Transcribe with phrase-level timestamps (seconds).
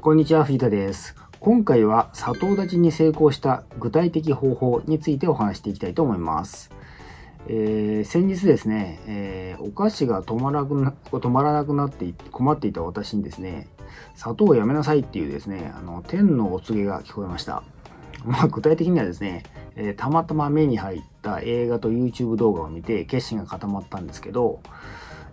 [0.00, 1.16] こんにちは、藤田です。
[1.40, 6.70] 今回は砂糖立ちに成功した具体的方法についてお話していきたいと思います。
[7.48, 13.66] えー先日ですね、えーお菓子が止まらなくな止まらなくなって困っていた私にですね、
[14.14, 17.64] 砂糖をやめなさいっていうですね、あの天のお告げが聞こえました。
[18.24, 19.42] まあ、具体的にはですね、
[19.74, 24.60] えーたまたま目に入った映画と YouTube 動画を見て決心が固まったんですけど、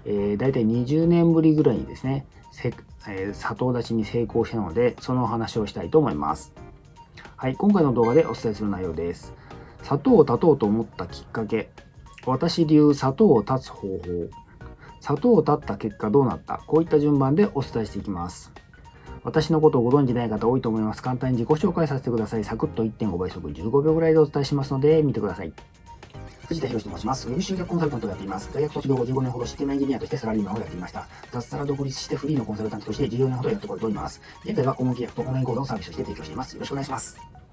[0.06, 2.26] えー、大体20年ぶりぐらいにですね、
[2.56, 2.74] せ
[3.08, 6.54] えー砂糖立ちに成功したので、そのお話をしたいと思います。
[7.36, 9.34] はい、今回の動画でお伝えする内容です。
[9.84, 11.70] 砂糖を断とうと思ったきっかけ、
[12.26, 14.00] 私流砂糖を断つ方法、
[15.02, 18.52] 砂糖を断った結果どうなった、こういった順番でお伝えしていきます。
[19.24, 21.04] 私のことをご存知ない方多いと思います。
[21.04, 22.44] 簡単に自己紹介させてください。
[22.46, 25.52] サクッと1.5倍速15秒ぐらいでお伝えしますので、見てください。
[26.48, 27.28] 藤田博と申します。
[27.28, 28.54] ウェブ集客コンサルタントをやっています。
[28.54, 31.08] 大学卒業後15年ほどシステムエンジニアとしてサラリーマンをやっていました。
[31.32, 34.22] 脱サラ独立してフリーのコンサルタントとして14年ほどやっております。
[34.44, 36.54] 現在は顧問契約とオンライン講座のサービスとして提供しています。
[36.54, 37.45] よろしくお願いします。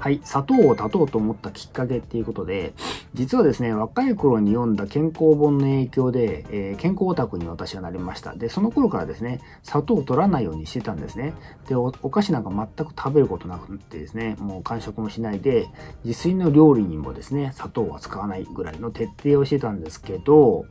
[0.00, 2.72] はい、砂糖を断とうと思ったきっかけっていうことで、
[3.12, 8.34] 実はですね、若い頃に読んだ健康本の影響で、えー健康オタクに私はなりました。
[8.34, 11.34] で、その頃からですね、砂糖を取らないようにしてたんですね。
[11.68, 15.66] で、おお菓子なんか全く食べることなくてですね、もう完食もしないで、
[16.02, 20.64] 自炊の料理にもですね、砂糖は使わないぐらいの徹底をしてたんですけど、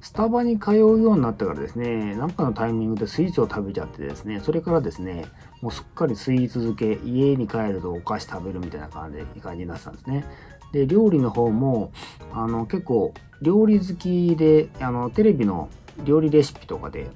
[0.00, 5.26] スタバに通うようになってからですね、なんかのタイミングでスイーツを食べちゃってですね、それからですね、
[5.60, 10.24] もうすっかりスイーツ漬け、家に帰るとお菓子食べるみたいな感じで感じになってたんですね。
[10.72, 11.92] で、料理の方も、
[12.32, 15.68] あの、結構、料理好きで、あの、テレビの
[16.04, 17.08] 料理レシピとかで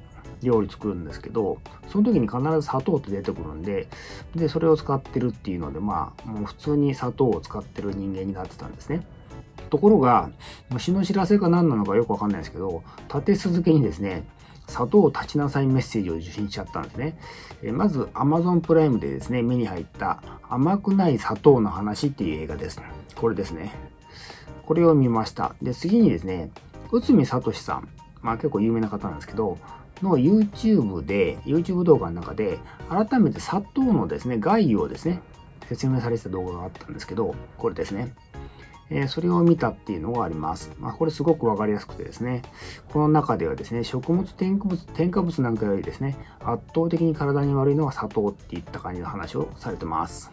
[0.42, 3.88] 料理作るんですけど、その時に必ず砂糖って出てくるんで、
[4.34, 9.06] で、それを使ってるっていうので、まあ、もう普通に砂糖を使ってる人間になってたんですね。
[9.72, 10.28] ところが、
[10.68, 14.24] 虫の知らせか何なのかよくわかんないですけど、立て続けにですね、
[14.68, 17.18] 砂糖を断ちなさいメッセージを受信しちゃったんですね。
[17.62, 22.82] えまず Amazon プライムでですね、目に入った甘くない砂糖の話っていう映画です。
[23.16, 23.72] これですね。
[24.66, 25.54] これを見ました。
[25.62, 26.50] で、次にですね、
[26.90, 27.88] 内海聡さん、
[28.20, 29.56] まあ結構有名な方なんですけど、
[30.02, 32.58] の YouTube で、YouTube 動画の中で、
[32.90, 35.22] 改めて砂糖のですね、概要をですね、
[35.70, 38.12] 説明されてた動画があったんですけど、これですね。
[38.94, 40.70] えそれを見たっていうのがあります。
[40.78, 42.42] まあ、これすごくわかりやすくてですね、
[42.92, 50.30] この中ではですね、食物添加物添加物なんかよりですね、圧倒的に体に悪いのは砂糖っていった感じの話をされてます。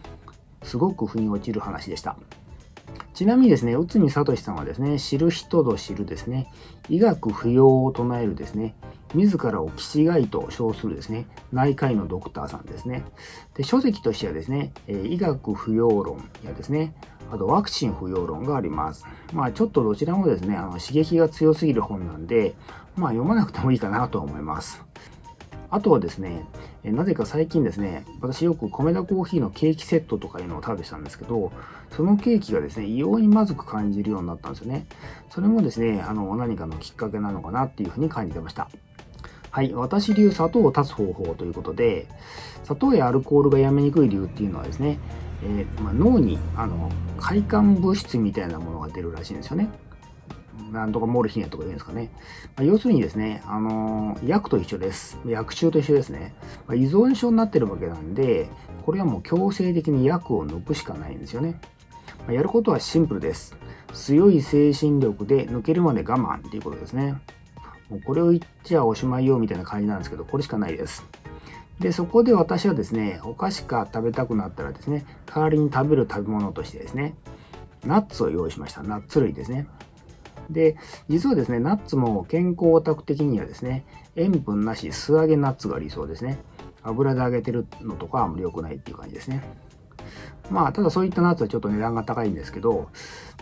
[0.62, 2.16] すごく腑に落ちる話でした。
[3.14, 6.50] ちなみにですね、内海聡さんはですね、知る人ぞ知るですね、
[6.88, 8.74] 医学不要を唱えるですね、
[9.14, 13.04] 自らを気違いと称するですね、内科医のドクターさんですね。
[13.54, 16.94] で、書籍としてはですね、医学不要論やですね、
[17.30, 19.06] あとワクチン不要論があります。
[19.32, 22.54] まあちょっとどちらもですね、あの刺激が強すぎる本なんで、
[22.96, 24.82] まあ読まなくてもいいかなと思います。
[25.70, 26.44] あとはですね、
[26.82, 31.52] なぜか最近ですね、私よく米田コーヒーのケーキセットとかいうのを食べてたんですけど、
[31.90, 34.86] そのケーキがですね、異様にまずく感じるようになったんですよね。
[35.30, 38.68] それもですね、あの、何かのきっかけなのかなっていうふうに感じてました。
[39.52, 42.08] はい、私流砂糖を断つ方法ということで、
[42.64, 44.98] 砂糖やアルコールがやめにくい理由っていうのはですね、
[45.42, 49.68] えーまあ、脳にあの快感物質みたいなものが出るらしいんですよね。
[50.72, 52.10] なんとかモルヒネとか言うんですかね。
[52.56, 55.18] まあ、要するにですね、あのー薬と一緒です。
[55.26, 56.34] 薬中と一緒ですね。
[56.66, 58.48] まあ、依存症になってるわけなんで、
[58.84, 61.60] これはもう強制的に薬を抜くしかないんですよね。
[62.20, 63.56] まあ、やることはシンプルです。
[63.92, 67.20] 強い精神力で抜けるまで我慢っていうことですね。
[67.88, 71.04] もうこれを言っちゃおしまいよみたいな感じなんですけど、これしかないです。
[71.80, 77.14] で、そこで私はですね、お菓子が食べたくなったらですね、代わりに食べる食べ物としてですね、
[77.84, 78.82] ナッツを用意しました。
[78.82, 79.66] ナッツ類ですね。
[80.50, 80.76] で、
[81.08, 86.38] 実はですね、ナッツも健康オタク的にはですね、塩分なし素揚げナッツが理想ですね。
[86.82, 89.42] 油で揚げてるのとかはあんまり良くないっていう感じですね。
[90.50, 92.88] まあ、ただそういったナッツはちょっと値段が高いんですけど、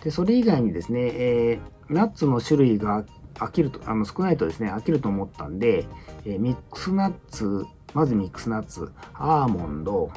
[0.04, 3.06] で、それ以外にですね、えーナッツの種類が
[3.36, 5.86] 飽きると、あの少ないとですね、飽きると思ったんで、
[6.26, 10.10] えーミックスナッツ、まずミックスナッツ、アーモンド、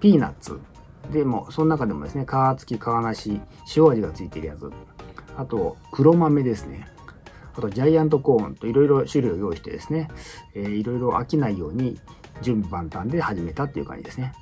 [0.00, 0.60] ピーナッツ、
[1.12, 3.40] でも、その中でもですね、皮付き、皮なし、
[3.76, 4.70] 塩味がついてるやつ、
[5.36, 6.88] あと、黒豆ですね。
[7.56, 10.08] あと、ジャイアントコーンといろいろ種類を用意してですね、
[10.54, 11.98] いろいろ飽きないように
[12.42, 14.32] 準備万端で始めたっていう感じですね。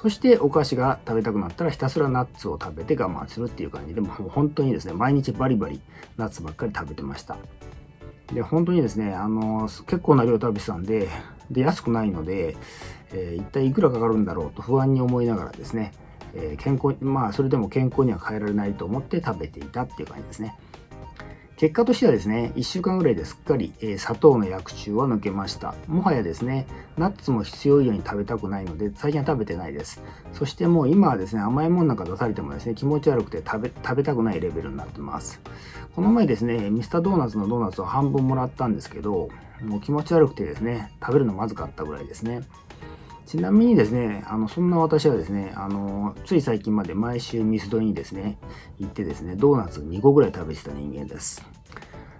[0.00, 5.80] そしてお菓子が食べたくなったらひたすらナッツを食べて我慢するっていう感じで、もう本当にですね、毎日バリバリ
[6.16, 7.36] ナッツばっかり食べてました。
[8.32, 11.08] で、本当にですね、あの結構な量食べてたんで、
[11.50, 12.56] で、安くないので、
[13.12, 15.92] えー一体いくらかかるんだろうと不安に思いながらですね、
[16.34, 20.56] えー健康、まあ、それでも健康には変えられないと思って食べていたっていう感じですね。
[21.56, 25.74] 結果としてはですね、1週間ぐらいですっかり、えー、砂糖の薬中は抜けました。
[25.86, 26.66] もはやですね、
[26.98, 30.02] ナッツも必要以上に食べたくないので、最近は食べてないです。
[30.32, 35.40] そしてもう今はですね、甘いものなんか出されてもですね、気持ち悪くて食べ食べたくないレベルになってます。
[35.94, 39.28] この前ですね、ミスタードーナツのドーナツを半分もらったんですけど、
[39.62, 42.42] もう気持ち悪くてですね、食べるのまずかったぐらいですね。
[43.26, 48.38] ちなみにですね、あの、そんな私はですね、あの、つい最近まで毎週ミスドにですね、
[48.78, 51.42] 行ってですね、ドーナツ2個ぐらい食べてた人間です。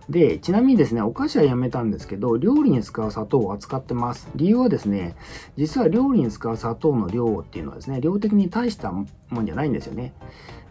[0.08, 4.28] で、ちなみにですね、お菓子はやめたんですけど、料理に使う砂糖を扱ってます。
[4.34, 5.14] 理由はですね、
[5.56, 9.06] 実は料理に使う砂糖の量っていうのはですね、量的に大したも
[9.40, 10.12] んじゃないんですよね。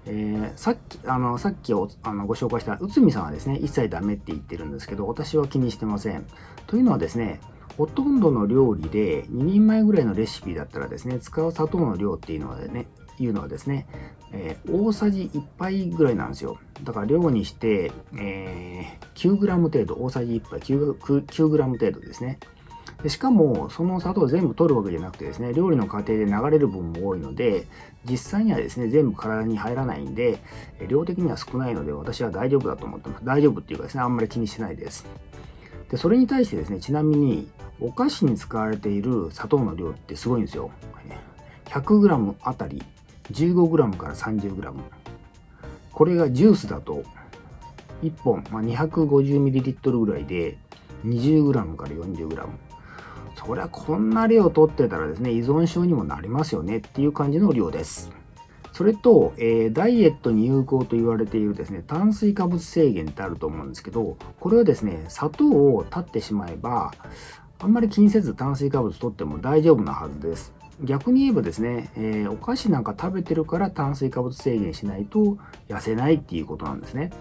[0.06, 6.26] えー、さっき、あの、さっきおあのご紹介した内海さんはですね、一切ダメって言ってるんですけど、私は気にしてません。
[6.68, 7.40] というのはですね、
[7.78, 12.88] ほとんどの料理で2人前ぐらいのレシピだったらですね、使う砂糖の量っていうのはね、
[13.20, 13.88] いうのはですね、
[14.32, 16.58] えー、大さじ1杯ぐらいなんですよ。
[16.84, 22.40] だから量にして、えー、9g 程度、大さじ1杯 9, 9g 程度ですね。
[23.02, 27.68] でしかも、その砂糖全部取るわけじゃなくてですね、料理の過程で流れる分も多いので、
[28.06, 30.40] 実際にはですね、全部体に入らないんで、
[30.88, 33.26] 量的には少ないので、私は大丈夫だと思ってます。
[33.26, 35.06] 大丈夫っていうかですね、あんまり気にしてないです。
[35.90, 37.50] で、それに対してですね、ちなみに、
[37.80, 40.72] お菓子に使われている砂糖の量ってすごいんですよ。
[41.66, 42.84] 100g あたり
[43.32, 44.74] 15g から 30g。
[45.92, 47.04] これがジュースだと
[48.02, 50.58] 1本、まあ、250ml ぐらいで
[51.06, 52.48] 20g から 40g。
[53.36, 58.12] そりゃこんな量取ってたらですね、依存症にもなりますよねっていう感じの量です。
[58.72, 66.92] それと、えー、ダイエットに有効と言われているですね、炭水化物制限ってあると思うんですけど、これはですね、砂糖を断ってしまえば、
[67.64, 70.54] あんまり気にせず炭水化物取っても大丈夫なはずです。
[70.82, 75.38] 逆に言えばですね、えー、お菓子なんか食べてるから炭水化物制限しないと
[75.70, 77.12] 痩せないっていうことなんですね。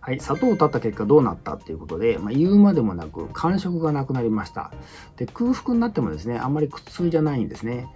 [0.00, 4.72] はい、砂糖を断った結果どうなったっていうことで、まあ、言うまでもなく感触がなくなりました。
[5.16, 7.86] で、空腹になってもですね、あんまり苦痛じゃないんですね。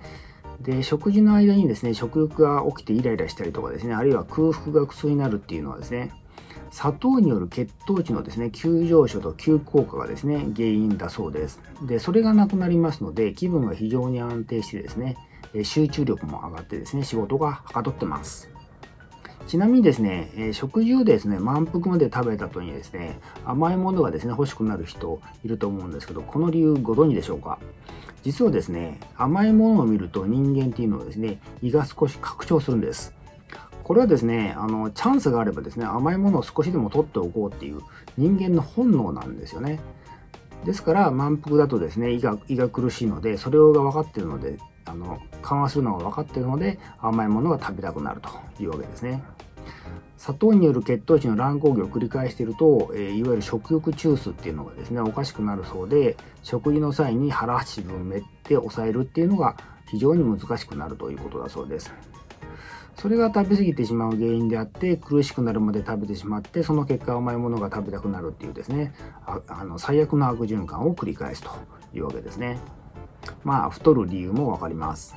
[0.61, 6.12] で、食事の間にですね、食欲が起きてイライラしたりとかですね、あるいは空腹が苦痛になるっていうのはですね、
[6.70, 11.61] 砂糖による血糖値のですね、急上昇と急降下がですね、原因だそうです。
[11.87, 15.17] で、それがなくなりますので、気分が非常に安定してですね、
[15.64, 18.49] 集中力も上がってですね、仕事がはかどってます。
[19.46, 27.58] ちなみにですね、え食事をですね、満腹まで食べた後にですね、甘いものがですね、欲しくなる人いると思うんですけど、この理由ご存知でしょうか？
[28.22, 33.12] 実はですね、甘いものを見ると人間っていうのはですね、胃が少し拡張するんです。
[33.91, 37.81] これはですね、あの、チャンスがあればですね、甘いものを少しでも取っておこうっていう
[38.17, 39.81] 人間の本能なんですよね。
[40.65, 48.29] ですから、満腹だとですね、胃が胃が苦しいので、それが分かっているので、あの緩和するのが分かっているので、甘いものが食べたくなると
[48.63, 49.25] いうわけですね。
[50.17, 59.57] 砂糖による血糖値の乱高下を繰り返していると、えー、いわゆる食欲中枢っていうのがですね、おかしくなるそうで、食事の際に腹八分目って抑えるっていうのが
[59.91, 61.93] 非常に難しくなるということだそうです。
[63.00, 68.93] それが食べ過ぎてしまう原因であって苦しくなるまで食べてしまってその結果甘いものが食べたくなるっていうですね。
[69.25, 71.49] ああの最悪の悪循環を繰り返すと
[71.94, 72.58] いうわけですね。
[73.43, 75.17] まあ太る理由もわかります。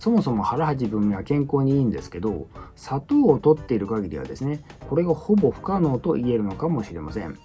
[0.00, 7.38] そもそも腹八分目は健康にいいんですけど砂糖を取っている限りはですねこれがほぼ不可能と言えるのかもしれません。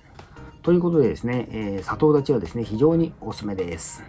[0.64, 4.04] ということでですね、えー、砂糖立ちはですね非常におすすめです。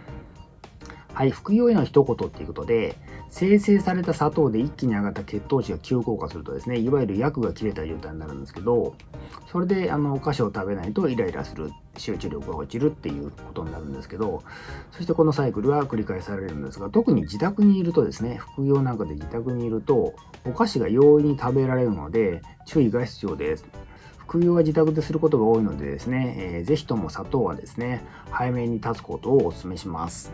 [1.13, 2.95] はい、服用への一言っていうことで、
[3.29, 8.95] 生成された砂糖で一気に上がった血糖値が急降下するとですね、いわゆる薬が切れた状態になるんですけど、
[9.51, 14.43] それであのお菓子を食べないとイライラする、集中力が落ちるっていうことになるんですけど、
[14.91, 20.13] そしてこのサイクルは繰り返されるんですが、特に自宅にいるとですね、服用なんかで自宅にいると、
[20.45, 23.65] お菓子が容易に食べられるので、注意が必要です。
[24.17, 30.31] 服用は自宅ですることが多いのでですね、えー、ぜひとも砂糖はですね、早めに立つことをお勧めします。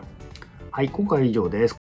[0.70, 1.85] はい、今回以上です。